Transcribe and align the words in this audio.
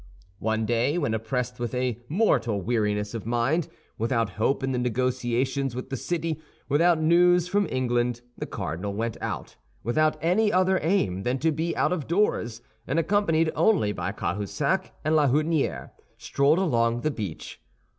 One 0.39 0.65
day 0.65 0.97
when 0.97 1.13
oppressed 1.13 1.59
with 1.59 1.75
a 1.75 2.01
mortal 2.09 2.59
weariness 2.59 3.13
of 3.13 3.27
mind, 3.27 3.67
without 3.99 4.31
hope 4.31 4.63
in 4.63 4.71
the 4.71 4.79
negotiations 4.79 5.75
with 5.75 5.91
the 5.91 5.95
city, 5.95 6.41
without 6.67 6.99
news 6.99 7.47
from 7.47 7.67
England, 7.69 8.21
the 8.35 8.47
cardinal 8.47 8.95
went 8.95 9.15
out, 9.21 9.57
without 9.83 10.17
any 10.19 10.51
other 10.51 10.79
aim 10.81 11.21
than 11.21 11.37
to 11.37 11.51
be 11.51 11.77
out 11.77 11.93
of 11.93 12.07
doors, 12.07 12.61
and 12.87 12.97
accompanied 12.97 13.51
only 13.55 13.91
by 13.91 14.11
Cahusac 14.11 14.91
and 15.05 15.15
La 15.15 15.27
Houdinière, 15.27 15.91
strolled 16.17 16.57
along 16.57 17.01
the 17.01 17.11
beach. 17.11 17.61